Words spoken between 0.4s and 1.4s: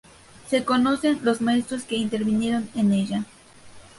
Se conocen